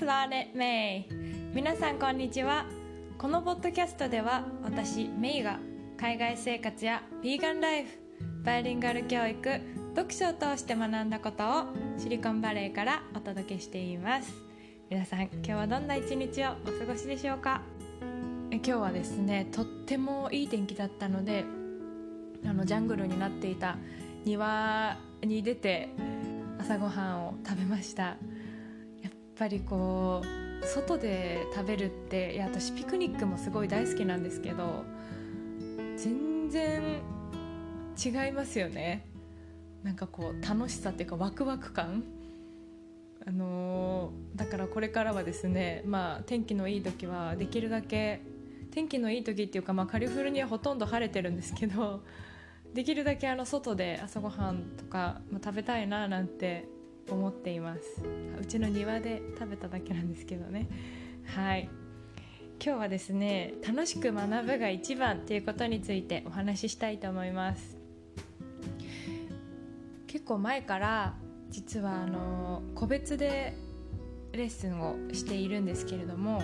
[0.00, 1.04] Planet May
[1.52, 2.64] 皆さんこんにちは。
[3.18, 5.58] このポッドキャストでは私メイが
[5.98, 7.90] 海外生活やヴィーガンライフ
[8.42, 9.60] バイリンガル教育
[9.94, 11.64] 読書を通して学んだことを
[11.98, 14.32] シリコンバレーからお届けしています。
[14.88, 17.60] 皆さん今日はどんな一日をお過ごしでしょうか？
[18.50, 21.44] え今日はですねとってもいい天気だったので
[22.46, 23.76] あのジャングルになっていた
[24.24, 25.90] 庭に出て
[26.58, 28.16] 朝ごはんを食べました。
[29.40, 34.84] ぱりこう外で食べるっていや私ピクニックもすごい大好きなんですけど
[35.96, 37.00] 全然
[37.96, 39.06] 違いますよね。
[39.82, 42.04] なんかこう楽しさっていうかワクワク感。
[43.26, 48.22] あのー、だからこれからはですねまあ天気のいい時はできるだけ
[48.70, 52.02] 天気のいい時っていうか、まあ、カリフォルニアほとんど晴れてるんですけど
[52.72, 56.66] できるだけあの外で朝ごはんとか、まあ、食べたいななんて
[57.14, 58.02] 思っています。
[58.40, 60.68] うちの庭で食べただけなんですけどね。
[61.26, 61.68] はい。
[62.62, 67.78] 今日はですね楽しく学ぶが一番っていうことについてお話ししたいと思います。
[70.06, 71.14] 結構前から
[71.50, 73.54] 実はあの個別で
[74.32, 76.42] レッスンをしているんですけれども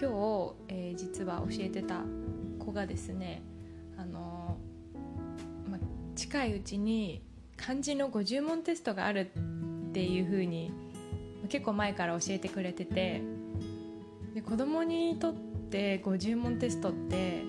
[0.00, 2.02] 今日、えー、実は教えてた
[2.58, 3.42] 子がですね
[3.96, 4.58] あの、
[5.70, 5.78] ま、
[6.16, 7.22] 近いうちに
[7.56, 9.30] 漢字の50問テストがある
[9.92, 10.72] っていう風に
[11.50, 13.20] 結構前から教えてくれてて
[14.34, 17.42] で子供にとって50問テストって、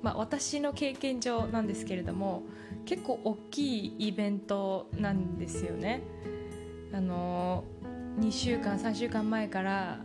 [0.00, 2.44] まあ、私の経験上なんですけれども
[2.84, 6.02] 結構大きいイベントなんですよね。
[6.92, 7.64] あの
[8.20, 9.98] 2週間3週間前から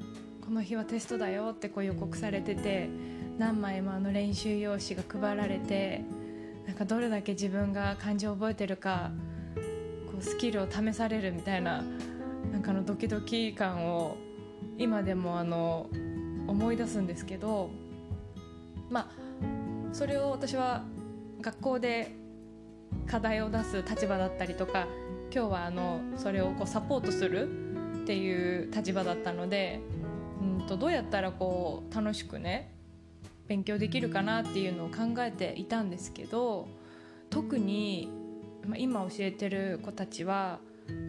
[0.43, 2.89] この日はテストだよってこう予告されてて
[3.37, 6.03] 何枚もあの練習用紙が配られて
[6.65, 9.11] なんかどれだけ自分が漢字を覚えてるか
[10.21, 11.83] スキルを試されるみたいな
[12.51, 14.17] なんかのドキドキ感を
[14.77, 15.89] 今でもあの
[16.47, 17.69] 思い出すんですけど
[18.89, 19.07] まあ
[19.93, 20.83] それを私は
[21.41, 22.15] 学校で
[23.07, 24.87] 課題を出す立場だったりとか
[25.33, 27.49] 今日はあのそれをこうサポートする
[28.03, 29.79] っていう立場だったので
[30.41, 32.73] うんとどうやったらこう楽しくね
[33.47, 36.67] 勉強できるかなっていうのを考えていたんですけど
[37.29, 38.09] 特に
[38.65, 40.59] まあ、今教えてる子たちは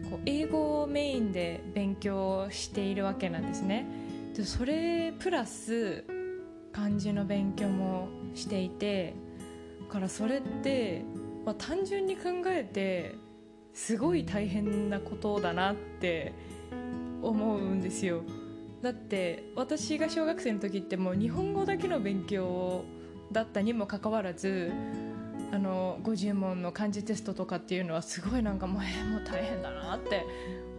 [0.09, 3.85] こう英語をメインで勉強しているわけなんですね。
[4.35, 6.05] でそれプラス
[6.71, 9.13] 漢字の勉強もしていて
[9.81, 11.03] だからそれって、
[11.45, 13.15] まあ、単純に考えて
[13.73, 16.33] すごい大変なことだなって
[17.21, 18.23] 思うんですよ。
[18.81, 22.83] だって私が小学生の時ってもう日本語だけの勉強
[23.31, 24.71] だったにもかかわらず
[25.51, 30.25] あの50問の漢字テストとかっていうのはすごいなんかもう,、えー、もう大変だなって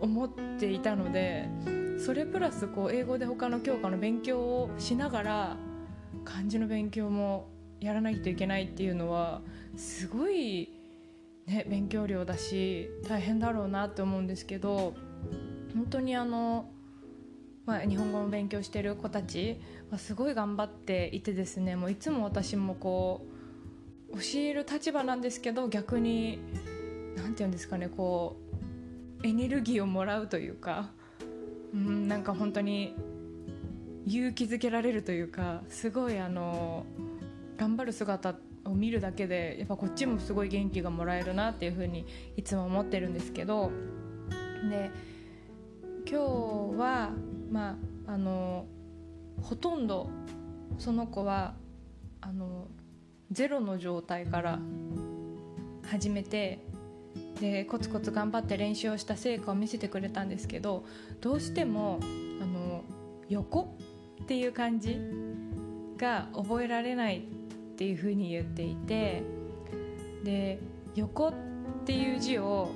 [0.00, 1.48] 思っていたので
[1.98, 5.56] それプラスこう英語で他の教科の勉強をしながら
[6.24, 7.48] 漢字の勉強も
[7.80, 9.42] やらないといけないっていうのは
[9.76, 10.72] すごい、
[11.46, 14.94] ね、勉強量だし大変だろうなって思うんですけど
[15.74, 16.70] 本当にあの、
[17.66, 19.60] まあ、日本語の勉強してる子たち
[19.91, 23.31] はすごい頑張っていてですねもういつも私もこう
[24.14, 26.38] 教える立場なんですけど逆に
[27.16, 28.36] 何て言うんですかねこ
[29.22, 30.90] うエネルギーをもらうというか、
[31.72, 32.94] うん、なんか本当に
[34.06, 36.84] 勇気づけられるというかすごいあの
[37.56, 38.34] 頑張る姿
[38.64, 42.06] を見るだけでやっぱこっちもすごい元気がもらえるなっていうふうに
[42.36, 43.70] いつも思ってるんですけど
[44.68, 44.90] で
[46.08, 47.10] 今日は
[47.50, 48.66] まああの
[49.40, 50.10] ほとんど
[50.78, 51.54] その子は
[52.20, 52.66] あの
[53.32, 54.59] ゼロの状態から
[55.87, 56.60] 始めて
[57.41, 60.84] でコツコツ頑張って練習をした成果を見せてくれたんですけど
[61.20, 61.98] どうしても
[62.42, 62.84] あの
[63.28, 63.75] 横
[64.22, 64.98] っていう感じ
[65.97, 67.22] が覚えられないっ
[67.76, 69.22] ていうふうに言っていて
[70.25, 70.60] で
[70.94, 71.34] 横っ
[71.87, 72.71] ていう字を、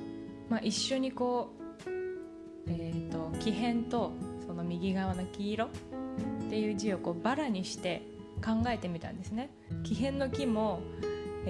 [0.48, 1.50] まあ、一緒にこ
[1.86, 1.90] う、
[2.69, 4.12] えーと、木偏と
[4.46, 5.69] その右側の黄色っ
[6.48, 8.02] ていう字をこうバラにして
[8.44, 9.50] 考えてみたんですね。
[9.82, 10.80] 木偏の木も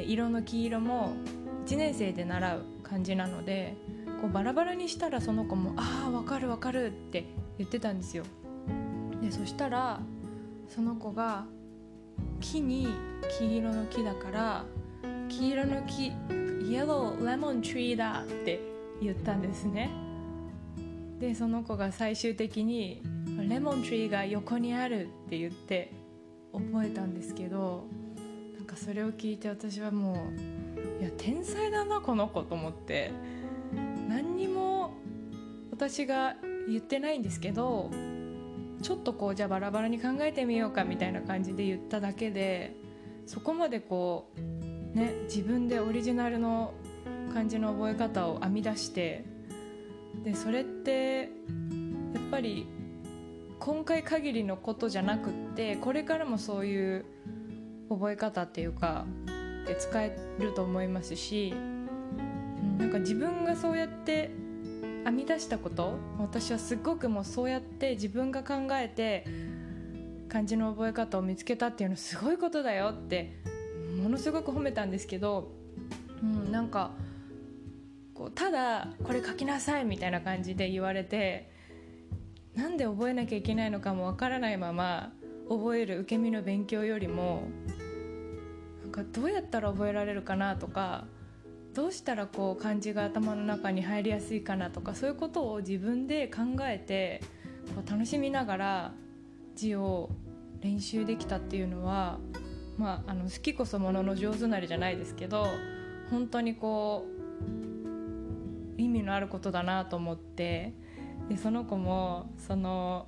[0.06, 1.14] 色の黄色も
[1.66, 3.76] 1年生で習う感じなので
[4.20, 7.24] こうバラバラにしたらその子も「ああ分かる分かる」って
[7.58, 8.24] 言ってたんですよ。
[9.22, 10.00] でそしたら
[10.68, 11.46] その子が
[12.40, 12.88] 木に
[13.38, 14.64] 黄色の木だから
[15.28, 16.12] 黄色の木
[16.68, 18.60] イエローレモントリーだって
[19.00, 19.90] 言ったんですね。
[21.18, 23.02] でその子が最終的に
[23.48, 25.92] レモントリーが横にあるって言って
[26.58, 27.86] 覚えたんですけど
[28.56, 30.28] なんかそれを聞いて私はも
[30.98, 33.12] ういや天才だなこの子と思って
[34.08, 34.94] 何にも
[35.70, 36.36] 私が
[36.68, 37.90] 言ってないんですけど
[38.82, 42.74] ちょっとこうじゃあバラバラに考えてみようかみたいな感じで言っただけで
[43.26, 46.72] そこまでこうね自分でオリジナルの
[47.32, 49.24] 感じの覚え方を編み出して
[50.24, 51.30] でそれって
[52.14, 52.66] やっぱり
[53.66, 57.04] 今回限りのことじゃなくってこれからもそういう
[57.88, 59.06] 覚え方っていうか
[59.66, 61.52] で使えると思いますし
[62.78, 64.30] なんか自分がそうやって
[65.02, 69.26] 編み出したこと私はすごくもうそうやって自分が考えて
[70.28, 73.36] 漢字の覚え方を見つけたっていうのすごいことだよって
[74.00, 75.50] ものすごく褒めたんですけど、
[76.22, 76.92] うん、なんか
[78.14, 81.55] こうただこれ書きなさいみたいな感じで言われて
[82.56, 85.12] なんで覚えなきゃいけないのかもわからないまま
[85.48, 87.48] 覚える受け身の勉強よりも
[88.82, 91.04] なんかどうやったら覚えられるかなとか
[91.74, 97.22] どうしたらこう漢字が頭の中に入りやすいかなとかそういうことを自分で考えて
[97.74, 98.92] こう楽しみながら
[99.54, 100.08] 字を
[100.62, 102.18] 練習できたっていうのは、
[102.78, 105.46] まあ、あの好きこそものの上手なりじゃないですけど
[106.10, 107.06] 本当にこ
[108.78, 110.72] う意味のあることだなと思って
[111.28, 113.06] でその子もその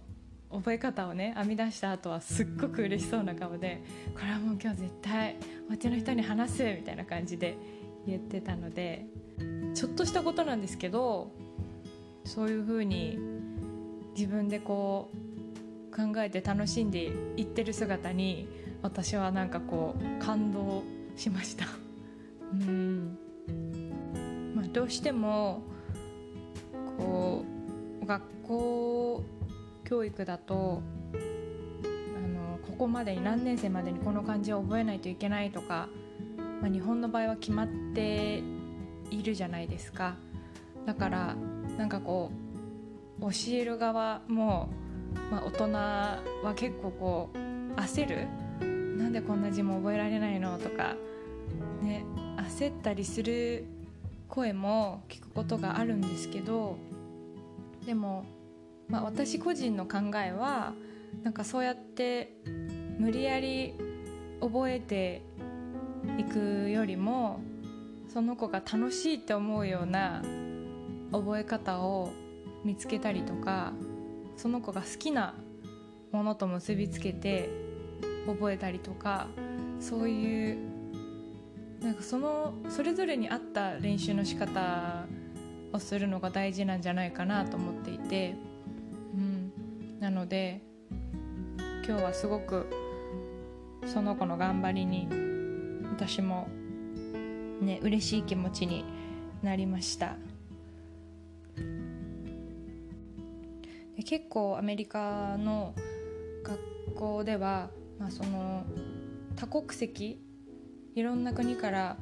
[0.50, 3.82] 覚え方をね編み出した後はすっごく嬉しそうな顔で
[4.14, 5.36] 「これはもう今日絶対
[5.68, 7.56] お家の人に話す」みたいな感じで
[8.06, 9.06] 言ってたので
[9.74, 11.30] ちょっとしたことなんですけど
[12.24, 13.18] そういうふうに
[14.16, 18.48] 自分でこう考えて楽しんでいってる姿に
[18.82, 20.82] 私はなんかこう感動
[21.16, 21.66] しました。
[22.52, 23.18] うん、
[24.54, 25.62] まあ、どうしても
[26.96, 27.57] こう
[28.08, 29.24] 学校
[29.84, 30.82] 教育だと
[31.14, 35.88] あのここまでに何年生までにこの漢字を覚えないといけないとか
[36.60, 38.42] まあ、日本の場合は決まって
[39.10, 40.16] いるじゃないですか。
[40.86, 41.36] だから
[41.76, 42.30] なんかこ
[43.20, 44.68] う教える側も、
[45.30, 46.20] まあ、大人は
[46.56, 48.26] 結構こう焦る。
[48.98, 50.96] なんでこんな字も覚えられないのとか
[51.80, 52.04] ね
[52.36, 53.64] 焦ったりする
[54.28, 56.76] 声も聞くことがあるんですけど
[57.88, 58.26] でも、
[58.86, 60.74] まあ、私個人の考えは
[61.22, 62.34] なんかそうやって
[62.98, 63.72] 無理やり
[64.42, 65.22] 覚えて
[66.18, 66.24] 行
[66.64, 67.40] くよりも
[68.12, 70.22] その子が楽しいって思うような
[71.12, 72.12] 覚え方を
[72.62, 73.72] 見つけたりとか
[74.36, 75.34] その子が好きな
[76.12, 77.48] ものと結びつけて
[78.26, 79.28] 覚えたりとか
[79.80, 80.58] そういう
[81.80, 85.06] なんかそのそれぞれに合った練習の仕方
[85.72, 88.34] をするのが大事なんじゃないかなと思っていて、
[89.14, 89.52] うん、
[90.00, 90.62] なので
[91.86, 92.66] 今日はすごく
[93.86, 95.08] その子の頑張りに
[95.90, 96.48] 私も
[97.60, 98.84] ね嬉しい気持ちに
[99.42, 100.16] なりました。
[103.96, 105.74] で結構アメリカの
[106.44, 108.64] 学校では、まあ、その
[109.34, 110.20] 多国籍
[110.94, 111.96] いろんな国から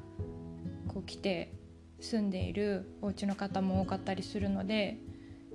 [0.89, 1.53] こう来て
[2.00, 4.98] 住んでいるお家の方も多かったりするので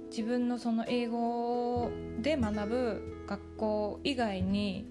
[0.09, 1.89] 自分のその英語
[2.21, 4.85] で学ぶ学校以外に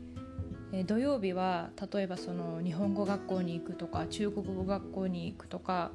[0.86, 5.90] 土曜日は例えばその日本語学校に行くとか中国語学校に行くとか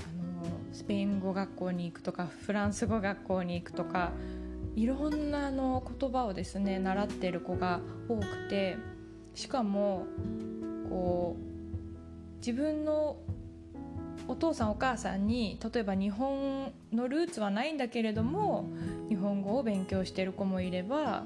[0.00, 4.12] あのスペイン語学校に行くとかフランス語学校に行くとか
[4.76, 8.76] いろんなの言葉をですね習ってる子が多くて
[9.34, 10.06] しかも
[10.88, 13.16] こう自分の
[14.28, 18.68] お父さんお母さんに例えば日本のルーツはないんだけれども
[19.08, 21.24] 日本語を勉強してる子もいれば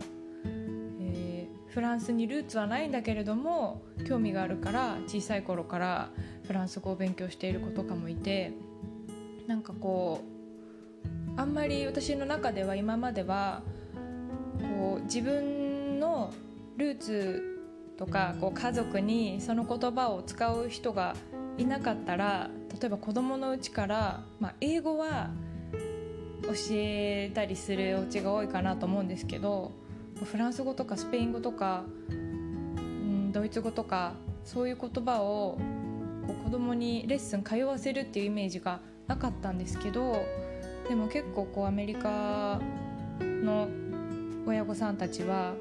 [1.78, 6.10] フランスにルーツはないんだけれども興味があるから小さい頃から
[6.46, 8.52] フランス語を勉強している子とかもいて
[9.46, 10.22] なんかこ
[11.36, 13.62] うあんまり私の中では今までは
[14.60, 16.32] こう自分の
[16.76, 17.42] ルーツ
[17.96, 21.14] とかこう家族にその言葉を使う人が
[21.58, 25.30] いなかったら例えば子供のうちから、まあ、英語は
[26.42, 29.72] 教えたりするお家が多いかなと思うんですけど
[30.24, 35.58] フランス語とかスペイン語とか、うん、ドイツ語とかそういう言葉を
[36.44, 40.24] 子供にレッスン通わせるっていうイメージがなかったんですけど
[40.88, 42.60] でも結構こうアメリカ
[43.20, 43.68] の
[44.46, 45.54] 親御さんたちは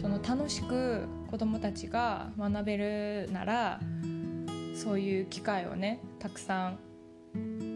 [0.00, 3.80] その楽しく子供たちが学べるなら
[4.74, 6.78] そういう機会をねたくさん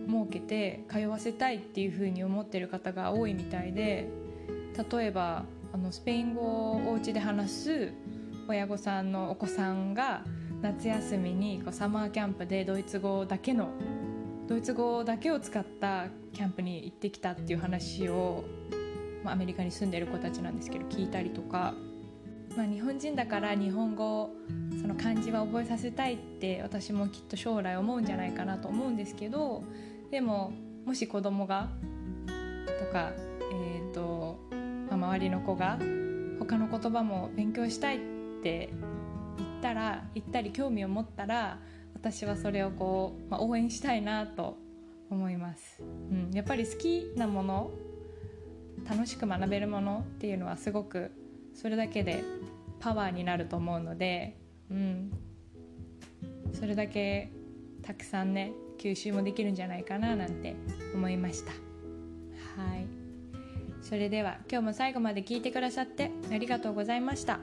[0.08, 4.08] 設けて通わせたいっていうふうに思ってる方が多いみたいで
[4.90, 7.92] 例えばあのスペイン語をお家で話す
[8.48, 10.24] 親御さんのお子さんが
[10.62, 13.68] 夏休みにこうサマーキャンプでドイツ語だけの
[14.46, 18.44] ドイツ語だけを使ったキャンプに行ってきたっていう話を
[19.22, 21.74] まあ、アメリカに住んでる子たちなんですけど聞いたりとか、
[22.58, 24.30] まあ、日本人だから日本語
[24.82, 29.62] その漢字は覚えさせたいって私もきっと将来思うんじゃないかなと思うんですけど
[30.10, 30.50] でも
[30.84, 31.68] もし子供が
[32.80, 33.12] とか、
[33.52, 34.40] えーと
[34.90, 35.78] まあ、周りの子が
[36.40, 38.00] 他の言葉も勉強したいっ
[38.42, 38.70] て
[39.36, 41.60] 言ったら言ったり興味を持ったら
[41.94, 44.56] 私はそれをこう、まあ、応援したいなと
[45.10, 47.70] 思います、うん、やっぱり好きなもの
[48.90, 51.12] 楽しく学べるものっていうのはすごく
[51.54, 52.22] それだけで
[52.80, 54.36] パワーになると思うので、
[54.70, 55.12] うん、
[56.52, 57.30] それだけ
[57.82, 60.54] たくさんね吸収もできるんじゃないかななんて
[60.94, 61.52] 思いました。
[62.62, 62.86] はい。
[63.82, 67.40] それでは今日も最後まで聞いてくださってありがとうございました。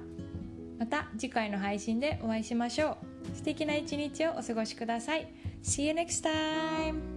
[0.77, 2.98] また次回の配信でお会いしましょ
[3.34, 3.36] う。
[3.36, 5.27] 素敵な一日をお過ごしください。
[5.63, 7.15] See you next time!